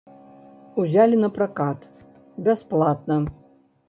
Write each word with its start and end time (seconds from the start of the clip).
Узялі 0.83 1.19
на 1.23 1.29
пракат, 1.35 1.79
бясплатна. 2.47 3.19